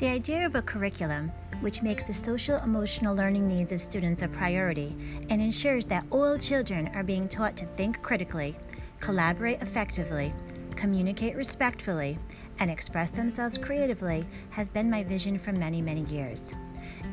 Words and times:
The 0.00 0.08
idea 0.08 0.46
of 0.46 0.54
a 0.54 0.62
curriculum 0.62 1.30
which 1.60 1.82
makes 1.82 2.04
the 2.04 2.14
social 2.14 2.56
emotional 2.60 3.14
learning 3.14 3.46
needs 3.46 3.70
of 3.70 3.82
students 3.82 4.22
a 4.22 4.28
priority 4.28 4.96
and 5.28 5.42
ensures 5.42 5.84
that 5.86 6.06
all 6.10 6.38
children 6.38 6.90
are 6.94 7.02
being 7.02 7.28
taught 7.28 7.54
to 7.58 7.66
think 7.76 8.00
critically, 8.00 8.56
collaborate 8.98 9.60
effectively, 9.60 10.32
communicate 10.74 11.36
respectfully, 11.36 12.18
and 12.60 12.70
express 12.70 13.10
themselves 13.10 13.58
creatively 13.58 14.26
has 14.48 14.70
been 14.70 14.88
my 14.88 15.02
vision 15.04 15.36
for 15.36 15.52
many, 15.52 15.82
many 15.82 16.04
years. 16.04 16.54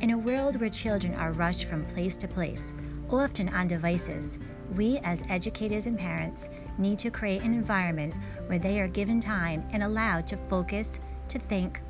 In 0.00 0.12
a 0.12 0.18
world 0.18 0.58
where 0.58 0.70
children 0.70 1.12
are 1.12 1.32
rushed 1.32 1.66
from 1.66 1.84
place 1.84 2.16
to 2.16 2.26
place, 2.26 2.72
often 3.10 3.50
on 3.50 3.66
devices, 3.66 4.38
we 4.76 4.96
as 5.04 5.22
educators 5.28 5.86
and 5.86 5.98
parents 5.98 6.48
need 6.78 6.98
to 7.00 7.10
create 7.10 7.42
an 7.42 7.52
environment 7.52 8.14
where 8.46 8.58
they 8.58 8.80
are 8.80 8.88
given 8.88 9.20
time 9.20 9.62
and 9.72 9.82
allowed 9.82 10.26
to 10.28 10.38
focus, 10.48 11.00
to 11.28 11.38
think, 11.38 11.82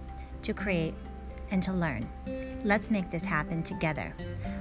to 0.42 0.52
create, 0.52 0.94
and 1.50 1.62
to 1.62 1.72
learn. 1.72 2.08
Let's 2.64 2.90
make 2.90 3.10
this 3.10 3.24
happen 3.24 3.62
together. 3.62 4.14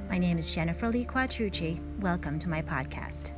My 0.09 0.17
name 0.17 0.37
is 0.37 0.53
Jennifer 0.53 0.89
Lee 0.89 1.05
Quattrucci. 1.05 1.79
Welcome 1.99 2.39
to 2.39 2.49
my 2.49 2.61
podcast. 2.61 3.31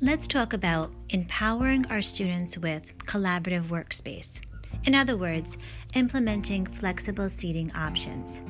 Let's 0.00 0.26
talk 0.26 0.52
about 0.52 0.92
empowering 1.10 1.86
our 1.86 2.02
students 2.02 2.58
with 2.58 2.82
collaborative 3.06 3.68
workspace. 3.68 4.40
In 4.84 4.94
other 4.94 5.16
words, 5.16 5.56
implementing 5.94 6.66
flexible 6.66 7.30
seating 7.30 7.72
options. 7.72 8.42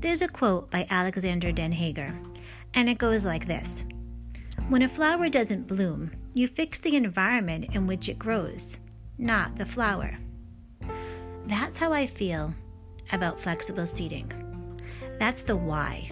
There's 0.00 0.20
a 0.20 0.28
quote 0.28 0.70
by 0.70 0.86
Alexander 0.90 1.52
Den 1.52 1.72
Heijer, 1.72 2.14
and 2.74 2.88
it 2.88 2.98
goes 2.98 3.24
like 3.24 3.46
this 3.46 3.84
When 4.68 4.82
a 4.82 4.88
flower 4.88 5.28
doesn't 5.28 5.66
bloom, 5.66 6.10
you 6.34 6.48
fix 6.48 6.80
the 6.80 6.96
environment 6.96 7.66
in 7.72 7.86
which 7.86 8.08
it 8.08 8.18
grows, 8.18 8.78
not 9.18 9.56
the 9.56 9.66
flower. 9.66 10.18
That's 11.46 11.78
how 11.78 11.92
I 11.92 12.06
feel 12.06 12.54
about 13.12 13.40
flexible 13.40 13.86
seating. 13.86 14.32
That's 15.18 15.42
the 15.42 15.56
why. 15.56 16.10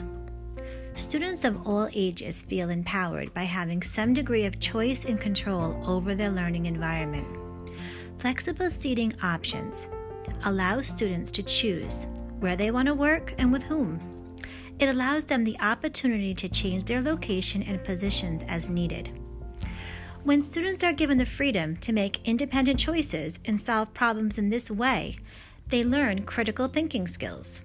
Students 0.94 1.44
of 1.44 1.66
all 1.66 1.88
ages 1.94 2.42
feel 2.42 2.68
empowered 2.68 3.32
by 3.32 3.44
having 3.44 3.82
some 3.82 4.12
degree 4.12 4.44
of 4.44 4.60
choice 4.60 5.04
and 5.04 5.20
control 5.20 5.82
over 5.86 6.14
their 6.14 6.30
learning 6.30 6.66
environment. 6.66 7.26
Flexible 8.18 8.70
seating 8.70 9.14
options 9.22 9.88
allow 10.44 10.82
students 10.82 11.32
to 11.32 11.42
choose 11.42 12.06
where 12.40 12.56
they 12.56 12.70
want 12.70 12.86
to 12.86 12.94
work 12.94 13.34
and 13.38 13.50
with 13.50 13.62
whom. 13.62 14.09
It 14.80 14.88
allows 14.88 15.26
them 15.26 15.44
the 15.44 15.60
opportunity 15.60 16.34
to 16.34 16.48
change 16.48 16.86
their 16.86 17.02
location 17.02 17.62
and 17.62 17.84
positions 17.84 18.42
as 18.48 18.70
needed. 18.70 19.10
When 20.24 20.42
students 20.42 20.82
are 20.82 20.94
given 20.94 21.18
the 21.18 21.26
freedom 21.26 21.76
to 21.78 21.92
make 21.92 22.26
independent 22.26 22.80
choices 22.80 23.38
and 23.44 23.60
solve 23.60 23.92
problems 23.92 24.38
in 24.38 24.48
this 24.48 24.70
way, 24.70 25.18
they 25.68 25.84
learn 25.84 26.24
critical 26.24 26.66
thinking 26.66 27.06
skills. 27.06 27.60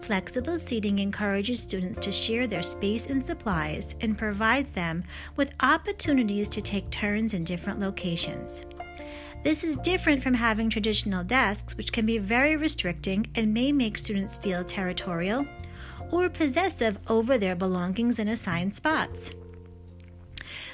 Flexible 0.00 0.60
seating 0.60 1.00
encourages 1.00 1.60
students 1.60 1.98
to 2.00 2.12
share 2.12 2.46
their 2.46 2.62
space 2.62 3.06
and 3.06 3.24
supplies 3.24 3.96
and 4.00 4.16
provides 4.16 4.72
them 4.72 5.02
with 5.36 5.52
opportunities 5.60 6.48
to 6.50 6.60
take 6.60 6.88
turns 6.90 7.34
in 7.34 7.42
different 7.42 7.80
locations. 7.80 8.62
This 9.42 9.64
is 9.64 9.76
different 9.78 10.22
from 10.22 10.34
having 10.34 10.70
traditional 10.70 11.24
desks, 11.24 11.76
which 11.76 11.92
can 11.92 12.06
be 12.06 12.18
very 12.18 12.54
restricting 12.54 13.26
and 13.34 13.52
may 13.52 13.72
make 13.72 13.98
students 13.98 14.36
feel 14.36 14.62
territorial 14.62 15.46
or 16.12 16.28
possessive 16.28 16.98
over 17.08 17.36
their 17.36 17.56
belongings 17.56 18.20
in 18.20 18.28
assigned 18.28 18.76
spots. 18.76 19.32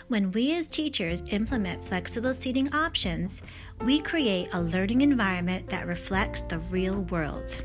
When 0.09 0.33
we 0.33 0.55
as 0.55 0.67
teachers 0.67 1.23
implement 1.29 1.87
flexible 1.87 2.35
seating 2.35 2.73
options, 2.75 3.41
we 3.85 4.01
create 4.01 4.49
a 4.53 4.61
learning 4.61 5.03
environment 5.03 5.69
that 5.71 5.87
reflects 5.87 6.43
the 6.43 6.59
real 6.59 7.01
world. 7.03 7.63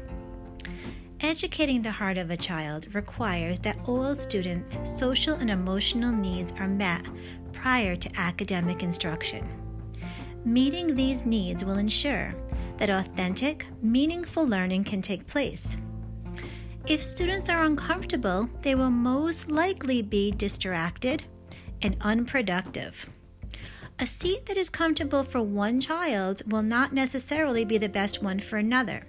Educating 1.21 1.81
the 1.81 1.91
heart 1.91 2.17
of 2.17 2.31
a 2.31 2.37
child 2.37 2.93
requires 2.93 3.59
that 3.59 3.77
all 3.87 4.13
students' 4.13 4.77
social 4.85 5.35
and 5.35 5.49
emotional 5.49 6.11
needs 6.11 6.51
are 6.59 6.67
met 6.67 7.05
prior 7.53 7.95
to 7.95 8.11
academic 8.19 8.83
instruction. 8.83 9.47
Meeting 10.43 10.93
these 10.93 11.25
needs 11.25 11.63
will 11.63 11.77
ensure 11.77 12.35
that 12.77 12.89
authentic, 12.89 13.65
meaningful 13.81 14.45
learning 14.45 14.83
can 14.83 15.01
take 15.01 15.25
place. 15.25 15.77
If 16.85 17.01
students 17.01 17.47
are 17.47 17.63
uncomfortable, 17.63 18.49
they 18.61 18.75
will 18.75 18.89
most 18.89 19.49
likely 19.49 20.01
be 20.01 20.31
distracted 20.31 21.23
and 21.81 21.95
unproductive. 22.01 23.09
A 23.99 24.05
seat 24.05 24.45
that 24.47 24.57
is 24.57 24.69
comfortable 24.69 25.23
for 25.23 25.41
one 25.41 25.79
child 25.79 26.41
will 26.51 26.61
not 26.61 26.91
necessarily 26.91 27.63
be 27.63 27.77
the 27.77 27.87
best 27.87 28.21
one 28.21 28.41
for 28.41 28.57
another. 28.57 29.07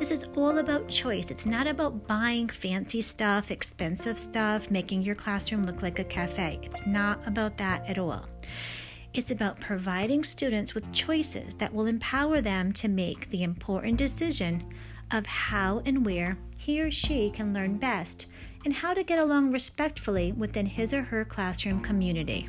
This 0.00 0.10
is 0.10 0.24
all 0.34 0.58
about 0.58 0.88
choice. 0.88 1.30
It's 1.30 1.46
not 1.46 1.68
about 1.68 2.08
buying 2.08 2.48
fancy 2.48 3.02
stuff, 3.02 3.52
expensive 3.52 4.18
stuff, 4.18 4.68
making 4.68 5.02
your 5.02 5.14
classroom 5.14 5.62
look 5.62 5.82
like 5.82 6.00
a 6.00 6.04
cafe. 6.04 6.58
It's 6.64 6.84
not 6.88 7.24
about 7.24 7.56
that 7.58 7.88
at 7.88 7.98
all. 7.98 8.26
It's 9.14 9.30
about 9.30 9.60
providing 9.60 10.24
students 10.24 10.74
with 10.74 10.92
choices 10.92 11.54
that 11.54 11.72
will 11.72 11.86
empower 11.86 12.40
them 12.40 12.72
to 12.72 12.88
make 12.88 13.30
the 13.30 13.44
important 13.44 13.96
decision 13.96 14.64
of 15.12 15.24
how 15.24 15.82
and 15.86 16.04
where 16.04 16.36
he 16.66 16.82
or 16.82 16.90
she 16.90 17.30
can 17.30 17.54
learn 17.54 17.76
best 17.76 18.26
and 18.64 18.74
how 18.74 18.92
to 18.92 19.04
get 19.04 19.20
along 19.20 19.52
respectfully 19.52 20.32
within 20.32 20.66
his 20.66 20.92
or 20.92 21.00
her 21.00 21.24
classroom 21.24 21.80
community. 21.80 22.48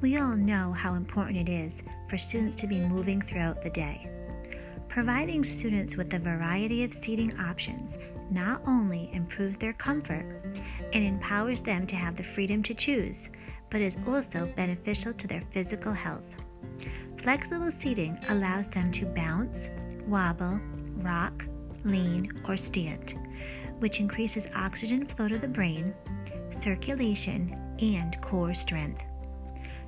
We 0.00 0.16
all 0.18 0.36
know 0.36 0.72
how 0.72 0.94
important 0.94 1.48
it 1.48 1.52
is 1.52 1.82
for 2.08 2.16
students 2.16 2.54
to 2.54 2.68
be 2.68 2.78
moving 2.78 3.20
throughout 3.20 3.60
the 3.60 3.70
day. 3.70 4.08
Providing 4.88 5.42
students 5.42 5.96
with 5.96 6.14
a 6.14 6.20
variety 6.20 6.84
of 6.84 6.94
seating 6.94 7.36
options 7.40 7.98
not 8.30 8.62
only 8.68 9.10
improves 9.12 9.56
their 9.56 9.72
comfort 9.72 10.44
and 10.92 11.04
empowers 11.04 11.60
them 11.60 11.88
to 11.88 11.96
have 11.96 12.16
the 12.16 12.22
freedom 12.22 12.62
to 12.62 12.72
choose, 12.74 13.28
but 13.70 13.80
is 13.80 13.96
also 14.06 14.46
beneficial 14.56 15.12
to 15.14 15.26
their 15.26 15.42
physical 15.50 15.92
health. 15.92 16.24
Flexible 17.22 17.70
seating 17.70 18.18
allows 18.28 18.68
them 18.68 18.90
to 18.92 19.06
bounce, 19.06 19.68
wobble, 20.06 20.60
rock, 20.96 21.44
lean, 21.84 22.42
or 22.46 22.56
stand, 22.56 23.18
which 23.78 24.00
increases 24.00 24.46
oxygen 24.54 25.06
flow 25.06 25.28
to 25.28 25.38
the 25.38 25.48
brain, 25.48 25.94
circulation, 26.58 27.56
and 27.80 28.20
core 28.22 28.54
strength. 28.54 29.02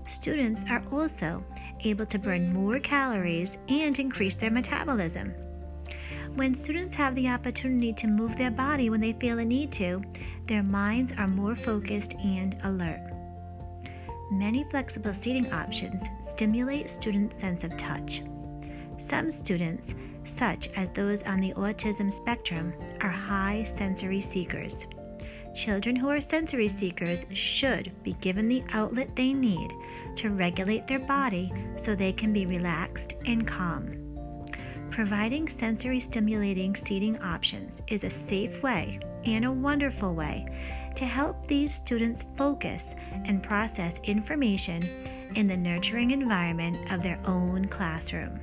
Students 0.09 0.63
are 0.69 0.83
also 0.93 1.45
able 1.85 2.07
to 2.07 2.19
burn 2.19 2.53
more 2.53 2.79
calories 2.81 3.57
and 3.69 3.99
increase 3.99 4.37
their 4.37 4.51
metabolism. 4.51 5.33
When 6.35 6.55
students 6.55 6.95
have 6.95 7.15
the 7.15 7.29
opportunity 7.29 7.93
to 7.95 8.07
move 8.07 8.37
their 8.37 8.51
body 8.51 8.91
when 8.91 9.01
they 9.01 9.15
feel 9.15 9.39
a 9.39 9.45
need 9.45 9.73
to, 9.73 10.03
their 10.47 10.63
minds 10.63 11.13
are 11.17 11.27
more 11.27 11.57
focused 11.57 12.15
and 12.15 12.57
alert. 12.63 13.10
Many 14.31 14.65
flexible 14.71 15.13
seating 15.13 15.53
options 15.53 16.05
stimulate 16.21 16.89
students' 16.89 17.41
sense 17.41 17.65
of 17.65 17.77
touch. 17.77 18.23
Some 18.99 19.29
students, 19.29 19.95
such 20.25 20.69
as 20.77 20.89
those 20.91 21.25
on 21.25 21.41
the 21.41 21.53
autism 21.55 22.13
spectrum, 22.13 22.73
are 23.01 23.11
high 23.11 23.65
sensory 23.65 24.21
seekers. 24.21 24.87
Children 25.57 25.97
who 25.97 26.09
are 26.09 26.21
sensory 26.21 26.69
seekers 26.69 27.27
should 27.33 27.91
be 28.05 28.13
given 28.15 28.49
the 28.49 28.63
outlet 28.73 29.17
they 29.17 29.33
need 29.33 29.73
to 30.15 30.31
regulate 30.31 30.87
their 30.87 31.01
body 31.01 31.53
so 31.77 31.95
they 31.95 32.13
can 32.13 32.33
be 32.33 32.47
relaxed 32.47 33.15
and 33.27 33.49
calm. 33.49 33.97
Providing 34.91 35.49
sensory 35.49 35.99
stimulating 35.99 36.77
seating 36.77 37.19
options 37.19 37.83
is 37.89 38.05
a 38.05 38.11
safe 38.11 38.63
way 38.63 39.01
and 39.25 39.45
a 39.45 39.53
wonderful 39.53 40.15
way 40.15 40.47
to 41.01 41.07
help 41.07 41.47
these 41.47 41.75
students 41.75 42.27
focus 42.37 42.95
and 43.25 43.43
process 43.43 43.99
information 44.05 44.83
in 45.35 45.47
the 45.47 45.57
nurturing 45.57 46.11
environment 46.11 46.93
of 46.93 47.03
their 47.03 47.19
own 47.25 47.67
classroom. 47.69 48.39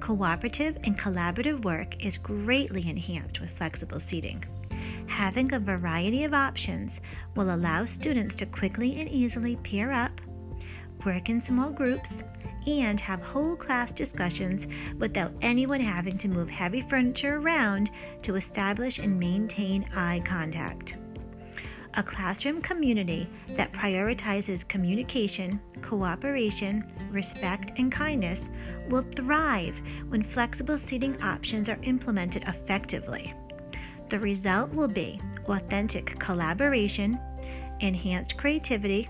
Cooperative 0.00 0.76
and 0.82 0.98
collaborative 0.98 1.64
work 1.64 2.04
is 2.04 2.16
greatly 2.16 2.90
enhanced 2.90 3.40
with 3.40 3.48
flexible 3.50 4.00
seating. 4.00 4.44
Having 5.06 5.54
a 5.54 5.60
variety 5.60 6.24
of 6.24 6.34
options 6.34 7.00
will 7.36 7.54
allow 7.54 7.84
students 7.84 8.34
to 8.34 8.46
quickly 8.46 8.98
and 8.98 9.08
easily 9.08 9.54
pair 9.54 9.92
up, 9.92 10.20
work 11.08 11.30
in 11.30 11.40
small 11.40 11.70
groups, 11.70 12.22
and 12.66 13.00
have 13.00 13.22
whole 13.22 13.56
class 13.56 13.92
discussions 13.92 14.66
without 14.98 15.32
anyone 15.40 15.80
having 15.80 16.18
to 16.18 16.28
move 16.28 16.50
heavy 16.50 16.82
furniture 16.82 17.36
around 17.36 17.90
to 18.20 18.36
establish 18.36 18.98
and 18.98 19.18
maintain 19.18 19.88
eye 19.96 20.20
contact. 20.26 20.98
A 21.94 22.02
classroom 22.02 22.60
community 22.60 23.26
that 23.56 23.72
prioritizes 23.72 24.68
communication, 24.68 25.58
cooperation, 25.80 26.84
respect, 27.10 27.78
and 27.78 27.90
kindness 27.90 28.50
will 28.90 29.06
thrive 29.16 29.80
when 30.10 30.22
flexible 30.22 30.76
seating 30.76 31.18
options 31.22 31.70
are 31.70 31.78
implemented 31.84 32.42
effectively. 32.46 33.32
The 34.10 34.18
result 34.18 34.70
will 34.74 34.88
be 34.88 35.18
authentic 35.46 36.18
collaboration, 36.18 37.18
enhanced 37.80 38.36
creativity, 38.36 39.08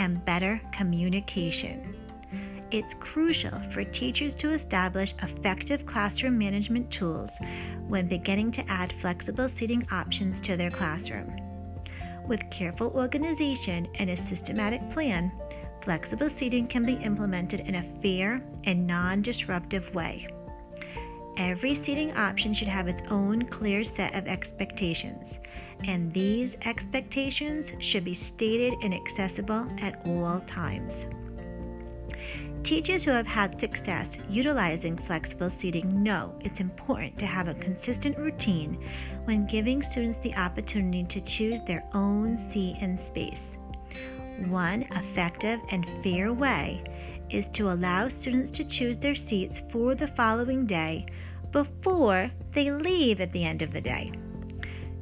and 0.00 0.24
better 0.24 0.60
communication. 0.72 1.94
It's 2.70 2.94
crucial 2.94 3.60
for 3.70 3.84
teachers 3.84 4.34
to 4.36 4.50
establish 4.50 5.14
effective 5.22 5.84
classroom 5.84 6.38
management 6.38 6.90
tools 6.90 7.36
when 7.86 8.08
beginning 8.08 8.50
to 8.52 8.64
add 8.70 8.94
flexible 8.94 9.48
seating 9.48 9.86
options 9.92 10.40
to 10.42 10.56
their 10.56 10.70
classroom. 10.70 11.36
With 12.26 12.48
careful 12.50 12.92
organization 12.94 13.88
and 13.98 14.08
a 14.08 14.16
systematic 14.16 14.88
plan, 14.90 15.30
flexible 15.82 16.30
seating 16.30 16.66
can 16.66 16.86
be 16.86 16.94
implemented 16.94 17.60
in 17.60 17.74
a 17.74 18.00
fair 18.00 18.40
and 18.64 18.86
non 18.86 19.20
disruptive 19.20 19.94
way. 19.94 20.28
Every 21.40 21.74
seating 21.74 22.12
option 22.18 22.52
should 22.52 22.68
have 22.68 22.86
its 22.86 23.00
own 23.10 23.46
clear 23.46 23.82
set 23.82 24.14
of 24.14 24.28
expectations, 24.28 25.38
and 25.84 26.12
these 26.12 26.58
expectations 26.66 27.72
should 27.78 28.04
be 28.04 28.12
stated 28.12 28.74
and 28.82 28.92
accessible 28.92 29.66
at 29.80 30.02
all 30.04 30.40
times. 30.40 31.06
Teachers 32.62 33.04
who 33.04 33.10
have 33.12 33.26
had 33.26 33.58
success 33.58 34.18
utilizing 34.28 34.98
flexible 34.98 35.48
seating 35.48 36.02
know 36.02 36.34
it's 36.40 36.60
important 36.60 37.18
to 37.18 37.26
have 37.26 37.48
a 37.48 37.54
consistent 37.54 38.18
routine 38.18 38.78
when 39.24 39.46
giving 39.46 39.82
students 39.82 40.18
the 40.18 40.34
opportunity 40.34 41.04
to 41.04 41.22
choose 41.22 41.62
their 41.62 41.88
own 41.94 42.36
seat 42.36 42.76
and 42.82 43.00
space. 43.00 43.56
One 44.48 44.82
effective 44.82 45.58
and 45.70 45.88
fair 46.02 46.34
way 46.34 46.84
is 47.30 47.48
to 47.48 47.72
allow 47.72 48.08
students 48.08 48.50
to 48.50 48.64
choose 48.64 48.98
their 48.98 49.14
seats 49.14 49.62
for 49.70 49.94
the 49.94 50.08
following 50.08 50.66
day 50.66 51.06
before 51.52 52.30
they 52.52 52.70
leave 52.70 53.20
at 53.20 53.32
the 53.32 53.44
end 53.44 53.62
of 53.62 53.72
the 53.72 53.80
day. 53.80 54.12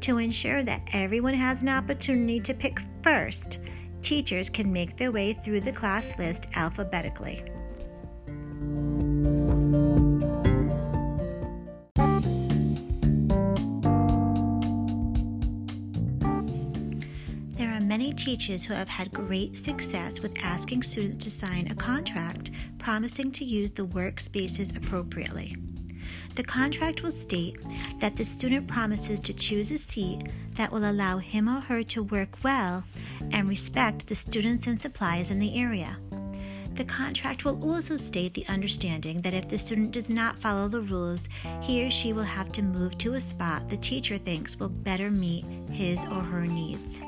To 0.02 0.18
ensure 0.18 0.62
that 0.62 0.88
everyone 0.92 1.34
has 1.34 1.62
an 1.62 1.68
opportunity 1.68 2.40
to 2.40 2.54
pick 2.54 2.80
first, 3.02 3.58
teachers 4.02 4.48
can 4.48 4.72
make 4.72 4.96
their 4.96 5.10
way 5.10 5.32
through 5.32 5.60
the 5.60 5.72
class 5.72 6.12
list 6.18 6.46
alphabetically. 6.54 7.44
There 17.56 17.74
are 17.74 17.80
many 17.80 18.14
teachers 18.14 18.62
who 18.62 18.74
have 18.74 18.88
had 18.88 19.12
great 19.12 19.58
success 19.58 20.20
with 20.20 20.38
asking 20.42 20.84
students 20.84 21.24
to 21.24 21.30
sign 21.30 21.70
a 21.70 21.74
contract 21.74 22.52
promising 22.78 23.32
to 23.32 23.44
use 23.44 23.72
the 23.72 23.86
workspaces 23.86 24.76
appropriately. 24.76 25.56
The 26.38 26.44
contract 26.44 27.02
will 27.02 27.10
state 27.10 27.56
that 27.98 28.14
the 28.14 28.24
student 28.24 28.68
promises 28.68 29.18
to 29.18 29.34
choose 29.34 29.72
a 29.72 29.76
seat 29.76 30.22
that 30.56 30.70
will 30.70 30.88
allow 30.88 31.18
him 31.18 31.48
or 31.48 31.58
her 31.62 31.82
to 31.82 32.04
work 32.04 32.44
well 32.44 32.84
and 33.32 33.48
respect 33.48 34.06
the 34.06 34.14
students 34.14 34.68
and 34.68 34.80
supplies 34.80 35.32
in 35.32 35.40
the 35.40 35.58
area. 35.58 35.96
The 36.76 36.84
contract 36.84 37.44
will 37.44 37.60
also 37.68 37.96
state 37.96 38.34
the 38.34 38.46
understanding 38.46 39.20
that 39.22 39.34
if 39.34 39.48
the 39.48 39.58
student 39.58 39.90
does 39.90 40.08
not 40.08 40.38
follow 40.38 40.68
the 40.68 40.82
rules, 40.82 41.28
he 41.60 41.84
or 41.84 41.90
she 41.90 42.12
will 42.12 42.22
have 42.22 42.52
to 42.52 42.62
move 42.62 42.96
to 42.98 43.14
a 43.14 43.20
spot 43.20 43.68
the 43.68 43.76
teacher 43.76 44.16
thinks 44.16 44.60
will 44.60 44.68
better 44.68 45.10
meet 45.10 45.44
his 45.72 45.98
or 46.04 46.22
her 46.22 46.46
needs. 46.46 47.00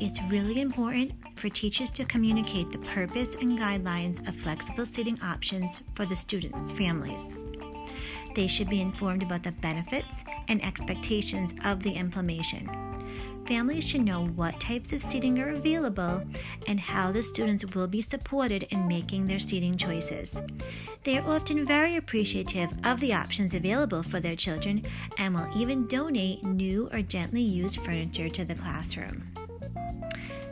It's 0.00 0.22
really 0.30 0.62
important 0.62 1.12
for 1.36 1.50
teachers 1.50 1.90
to 1.90 2.06
communicate 2.06 2.72
the 2.72 2.78
purpose 2.78 3.34
and 3.42 3.58
guidelines 3.58 4.26
of 4.26 4.34
flexible 4.36 4.86
seating 4.86 5.20
options 5.20 5.82
for 5.94 6.06
the 6.06 6.16
students' 6.16 6.72
families. 6.72 7.34
They 8.34 8.46
should 8.46 8.68
be 8.68 8.80
informed 8.80 9.22
about 9.22 9.42
the 9.42 9.52
benefits 9.52 10.24
and 10.48 10.64
expectations 10.64 11.54
of 11.64 11.82
the 11.82 11.92
implementation. 11.92 12.68
Families 13.48 13.88
should 13.88 14.04
know 14.04 14.26
what 14.26 14.60
types 14.60 14.92
of 14.92 15.02
seating 15.02 15.38
are 15.38 15.48
available 15.48 16.22
and 16.66 16.78
how 16.78 17.10
the 17.10 17.22
students 17.22 17.64
will 17.74 17.86
be 17.86 18.02
supported 18.02 18.64
in 18.64 18.86
making 18.86 19.24
their 19.24 19.40
seating 19.40 19.78
choices. 19.78 20.38
They 21.04 21.16
are 21.16 21.26
often 21.26 21.64
very 21.64 21.96
appreciative 21.96 22.70
of 22.84 23.00
the 23.00 23.14
options 23.14 23.54
available 23.54 24.02
for 24.02 24.20
their 24.20 24.36
children 24.36 24.84
and 25.16 25.34
will 25.34 25.48
even 25.56 25.86
donate 25.86 26.44
new 26.44 26.90
or 26.92 27.00
gently 27.00 27.40
used 27.40 27.82
furniture 27.82 28.28
to 28.28 28.44
the 28.44 28.54
classroom. 28.54 29.26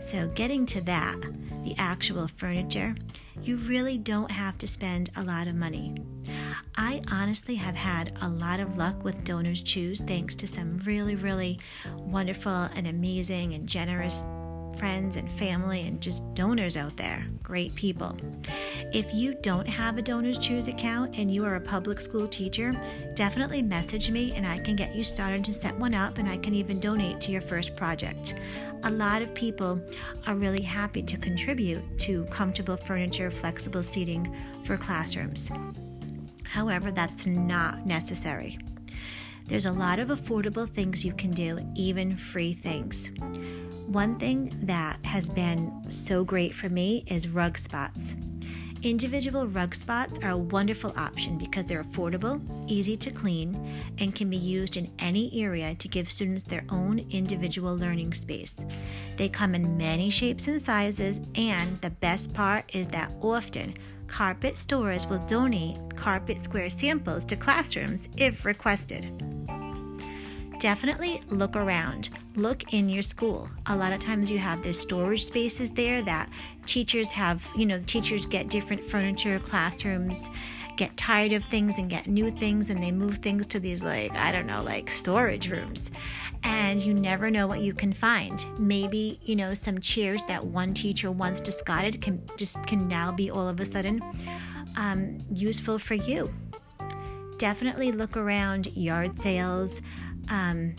So, 0.00 0.28
getting 0.34 0.64
to 0.67 0.81
that, 0.82 1.20
the 1.64 1.75
actual 1.76 2.28
furniture, 2.28 2.94
you 3.43 3.58
really 3.58 3.99
don't 3.99 4.31
have 4.31 4.56
to 4.58 4.67
spend 4.67 5.11
a 5.17 5.23
lot 5.23 5.49
of 5.49 5.55
money. 5.55 5.94
I 6.76 7.02
honestly 7.11 7.55
have 7.56 7.75
had 7.75 8.17
a 8.23 8.28
lot 8.28 8.61
of 8.61 8.76
luck 8.76 9.05
with 9.05 9.25
Donors 9.25 9.61
Choose 9.61 10.00
thanks 10.00 10.34
to 10.37 10.46
some 10.46 10.78
really, 10.78 11.17
really 11.17 11.58
wonderful 11.96 12.52
and 12.52 12.87
amazing 12.87 13.55
and 13.55 13.67
generous 13.67 14.23
friends 14.78 15.17
and 15.17 15.31
family 15.32 15.87
and 15.87 16.00
just 16.00 16.23
donors 16.34 16.76
out 16.76 16.96
there. 16.96 17.26
Great 17.43 17.75
people. 17.75 18.17
If 18.93 19.12
you 19.14 19.34
don't 19.43 19.69
have 19.69 19.99
a 19.99 20.02
Donors 20.02 20.38
Choose 20.38 20.69
account 20.69 21.17
and 21.17 21.32
you 21.32 21.44
are 21.44 21.56
a 21.56 21.61
public 21.61 22.00
school 22.00 22.28
teacher, 22.28 22.75
definitely 23.14 23.62
message 23.62 24.11
me 24.11 24.32
and 24.32 24.46
I 24.46 24.58
can 24.58 24.76
get 24.76 24.94
you 24.94 25.02
started 25.02 25.44
to 25.44 25.55
set 25.55 25.76
one 25.78 25.94
up 25.94 26.19
and 26.19 26.28
I 26.28 26.37
can 26.37 26.55
even 26.55 26.81
donate 26.81 27.20
to 27.23 27.32
your 27.32 27.40
first 27.40 27.75
project. 27.76 28.34
A 28.84 28.90
lot 28.90 29.23
of 29.23 29.34
people 29.34 29.81
are 30.26 30.34
really 30.34 30.62
happy 30.62 31.02
to 31.02 31.17
contribute 31.17 31.82
to 32.00 32.25
comfortable 32.26 32.76
furniture, 32.76 33.31
flexible 33.31 33.82
seating 33.82 34.37
for 34.64 34.76
classrooms. 34.76 35.50
However, 36.51 36.91
that's 36.91 37.27
not 37.27 37.87
necessary. 37.87 38.59
There's 39.47 39.67
a 39.67 39.73
lot 39.73 39.99
of 39.99 40.09
affordable 40.09 40.69
things 40.69 41.05
you 41.05 41.13
can 41.13 41.31
do, 41.31 41.61
even 41.77 42.17
free 42.17 42.55
things. 42.55 43.11
One 43.87 44.19
thing 44.19 44.53
that 44.63 45.05
has 45.05 45.29
been 45.29 45.87
so 45.91 46.25
great 46.25 46.55
for 46.55 46.69
me 46.69 47.05
is 47.07 47.29
rug 47.29 47.57
spots. 47.57 48.17
Individual 48.83 49.47
rug 49.47 49.75
spots 49.75 50.19
are 50.23 50.31
a 50.31 50.37
wonderful 50.37 50.93
option 50.97 51.39
because 51.39 51.65
they're 51.65 51.83
affordable, 51.83 52.41
easy 52.69 52.97
to 52.97 53.11
clean, 53.11 53.83
and 53.99 54.15
can 54.15 54.29
be 54.29 54.37
used 54.37 54.77
in 54.77 54.91
any 54.99 55.43
area 55.43 55.75
to 55.77 55.89
give 55.89 56.11
students 56.11 56.43
their 56.43 56.65
own 56.69 56.99
individual 57.11 57.75
learning 57.77 58.13
space. 58.15 58.55
They 59.17 59.29
come 59.29 59.55
in 59.55 59.77
many 59.77 60.11
shapes 60.11 60.47
and 60.47 60.61
sizes, 60.61 61.21
and 61.37 61.81
the 61.81 61.91
best 61.91 62.35
part 62.35 62.71
is 62.75 62.88
that 62.88 63.12
often 63.23 63.75
carpet 64.09 64.57
stores 64.57 65.07
will 65.07 65.25
donate 65.27 65.79
carpet 65.97 66.41
square 66.41 66.71
samples 66.71 67.25
to 67.25 67.37
classrooms 67.37 68.09
if 68.17 68.45
requested. 68.45 69.23
Definitely 70.59 71.21
look 71.29 71.55
around. 71.55 72.09
Look 72.35 72.73
in 72.73 72.89
your 72.89 73.03
school. 73.03 73.49
A 73.67 73.77
lot 73.77 73.93
of 73.93 74.01
times 74.01 74.31
you 74.31 74.39
have 74.39 74.63
these 74.63 74.81
storage 74.81 75.27
spaces 75.27 75.71
there 75.71 76.03
that 76.03 76.31
teachers 76.65 77.11
have, 77.11 77.43
you 77.57 77.67
know, 77.67 77.83
teachers 77.87 78.25
get 78.27 78.49
different 78.49 78.85
furniture, 78.85 79.39
classrooms 79.39 80.29
get 80.76 80.97
tired 80.97 81.33
of 81.33 81.45
things 81.45 81.78
and 81.78 81.88
get 81.88 82.06
new 82.06 82.30
things 82.30 82.71
and 82.71 82.83
they 82.83 82.90
move 82.90 83.18
things 83.18 83.47
to 83.47 83.59
these 83.59 83.83
like 83.83 84.12
i 84.12 84.30
don't 84.30 84.47
know 84.47 84.62
like 84.62 84.90
storage 84.90 85.50
rooms. 85.50 85.90
And 86.42 86.83
you 86.83 86.95
never 86.95 87.30
know 87.30 87.47
what 87.47 87.61
you 87.61 87.75
can 87.75 87.92
find. 87.92 88.45
Maybe 88.59 89.18
you 89.23 89.37
know 89.37 89.54
some 89.54 89.80
chairs 89.80 90.23
that 90.28 90.45
one 90.45 90.75
teacher 90.75 91.11
once 91.11 91.40
discarded 91.40 92.00
can 92.00 92.23
just 92.37 92.56
can 92.66 92.88
now 92.88 93.12
be 93.12 93.30
all 93.30 93.49
of 93.49 93.61
a 93.61 93.66
sudden 93.66 94.00
um, 94.76 95.18
useful 95.33 95.78
for 95.78 95.95
you. 95.95 96.33
Definitely 97.38 97.92
look 97.92 98.16
around 98.16 98.66
yard 98.76 99.18
sales 99.18 99.80
um, 100.28 100.75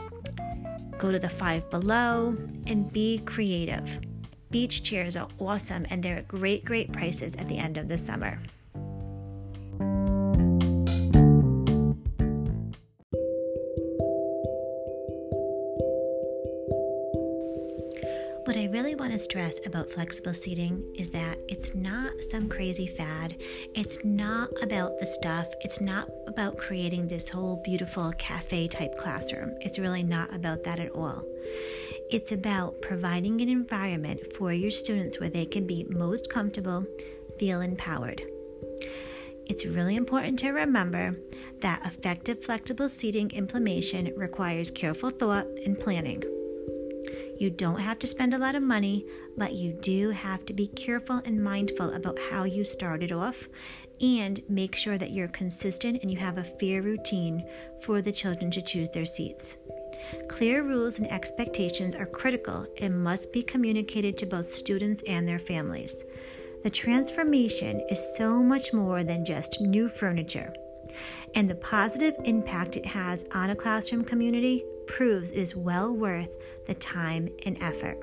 go 0.98 1.12
to 1.12 1.20
the 1.20 1.30
five 1.30 1.70
below 1.70 2.36
and 2.66 2.92
be 2.92 3.20
creative. 3.26 4.00
Beach 4.50 4.84
chairs 4.84 5.16
are 5.18 5.28
awesome 5.40 5.86
and 5.90 6.02
they're 6.04 6.18
at 6.18 6.28
great 6.28 6.66
great 6.66 6.92
prices 6.92 7.36
at 7.36 7.48
the 7.48 7.58
end 7.58 7.78
of 7.78 7.88
the 7.88 7.98
summer 7.98 8.40
What 18.48 18.56
I 18.56 18.68
really 18.68 18.96
want 18.96 19.12
to 19.12 19.20
stress 19.20 19.60
about 19.66 19.92
flexible 19.92 20.34
seating 20.34 20.82
is 20.96 21.10
that 21.10 21.38
it's 21.50 21.76
not 21.76 22.14
some 22.32 22.48
crazy 22.48 22.88
fad. 22.88 23.36
It's 23.76 24.06
not 24.06 24.50
about 24.64 25.02
the 25.02 25.06
stuff. 25.06 25.48
It's 25.60 25.82
not 25.82 26.08
about 26.28 26.56
creating 26.56 27.10
this 27.10 27.28
whole 27.28 27.62
beautiful 27.66 28.14
cafe 28.14 28.70
type 28.70 28.98
classroom. 28.98 29.54
It's 29.60 29.80
really 29.80 30.02
not 30.02 30.34
about 30.34 30.64
that 30.64 30.80
at 30.80 30.96
all. 30.96 31.26
It's 32.10 32.32
about 32.32 32.82
providing 32.82 33.42
an 33.42 33.50
environment 33.50 34.22
for 34.38 34.54
your 34.54 34.72
students 34.72 35.20
where 35.20 35.30
they 35.30 35.46
can 35.46 35.68
be 35.68 35.86
most 35.90 36.30
comfortable, 36.30 36.86
feel 37.38 37.60
empowered. 37.60 38.22
It's 39.48 39.66
really 39.66 39.98
important 39.98 40.40
to 40.40 40.52
remember 40.52 41.18
that 41.60 41.86
effective 41.86 42.46
flexible 42.46 42.88
seating 42.88 43.30
implementation 43.32 44.14
requires 44.16 44.72
careful 44.72 45.10
thought 45.10 45.48
and 45.66 45.78
planning. 45.78 46.24
You 47.40 47.52
don't 47.52 47.80
have 47.80 48.00
to 48.00 48.08
spend 48.08 48.34
a 48.34 48.38
lot 48.40 48.56
of 48.56 48.64
money, 48.64 49.06
but 49.38 49.54
you 49.54 49.74
do 49.74 50.10
have 50.10 50.46
to 50.48 50.54
be 50.54 50.68
careful 50.68 51.22
and 51.24 51.44
mindful 51.44 51.94
about 51.94 52.18
how 52.32 52.46
you 52.46 52.64
started 52.64 53.12
off 53.12 53.48
and 54.02 54.42
make 54.50 54.76
sure 54.76 54.98
that 54.98 55.12
you're 55.12 55.28
consistent 55.28 56.02
and 56.02 56.10
you 56.12 56.18
have 56.18 56.38
a 56.38 56.44
fair 56.44 56.82
routine 56.82 57.48
for 57.82 58.02
the 58.02 58.12
children 58.12 58.50
to 58.52 58.62
choose 58.62 58.90
their 58.90 59.06
seats. 59.06 59.56
Clear 60.30 60.64
rules 60.64 61.00
and 61.00 61.12
expectations 61.12 61.96
are 61.96 62.06
critical 62.06 62.66
and 62.80 63.04
must 63.04 63.32
be 63.32 63.44
communicated 63.44 64.18
to 64.18 64.26
both 64.26 64.54
students 64.54 65.04
and 65.08 65.28
their 65.28 65.40
families. 65.40 66.04
The 66.64 66.70
transformation 66.72 67.82
is 67.90 68.16
so 68.18 68.42
much 68.42 68.74
more 68.74 69.04
than 69.04 69.26
just 69.26 69.62
new 69.62 69.90
furniture, 69.90 70.54
and 71.36 71.50
the 71.50 71.56
positive 71.56 72.16
impact 72.26 72.78
it 72.78 72.86
has 72.86 73.26
on 73.32 73.52
a 73.52 73.56
classroom 73.56 74.04
community 74.04 74.66
proves 74.88 75.32
it 75.32 75.38
is 75.38 75.56
well 75.56 75.94
worth 75.94 76.30
the 76.68 76.76
time 76.76 77.30
and 77.46 77.58
effort. 77.62 77.98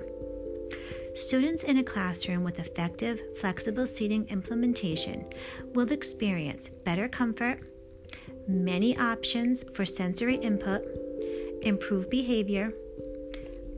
Students 1.15 1.63
in 1.63 1.79
a 1.79 1.85
classroom 1.85 2.43
with 2.43 2.59
effective, 2.59 3.21
flexible 3.41 3.87
seating 3.87 4.27
implementation 4.31 5.25
will 5.73 5.93
experience 5.93 6.71
better 6.85 7.09
comfort, 7.09 7.61
many 8.49 8.99
options 8.99 9.65
for 9.75 9.87
sensory 9.87 10.37
input, 10.37 10.83
improved 11.63 12.11
behavior, 12.11 12.73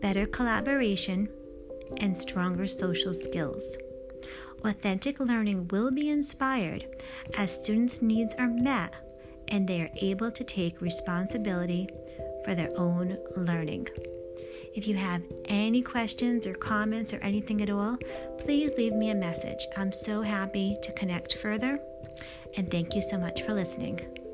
better 0.00 0.26
collaboration, 0.26 1.28
and 1.98 2.16
stronger 2.16 2.66
social 2.66 3.12
skills. 3.12 3.76
Authentic 4.64 5.20
learning 5.20 5.68
will 5.68 5.90
be 5.90 6.08
inspired 6.08 6.86
as 7.36 7.54
students' 7.54 8.00
needs 8.00 8.34
are 8.38 8.48
met 8.48 8.94
and 9.48 9.68
they 9.68 9.80
are 9.82 9.90
able 10.00 10.30
to 10.30 10.42
take 10.42 10.80
responsibility 10.80 11.86
for 12.44 12.54
their 12.54 12.70
own 12.78 13.18
learning. 13.36 13.86
If 14.76 14.86
you 14.86 14.94
have 14.96 15.22
any 15.46 15.80
questions 15.80 16.46
or 16.46 16.52
comments 16.52 17.14
or 17.14 17.16
anything 17.22 17.62
at 17.62 17.70
all, 17.70 17.96
please 18.38 18.72
leave 18.76 18.92
me 18.92 19.08
a 19.08 19.14
message. 19.14 19.66
I'm 19.74 19.90
so 19.90 20.20
happy 20.20 20.76
to 20.82 20.92
connect 20.92 21.38
further, 21.38 21.80
and 22.58 22.70
thank 22.70 22.94
you 22.94 23.00
so 23.00 23.16
much 23.16 23.40
for 23.40 23.54
listening. 23.54 24.25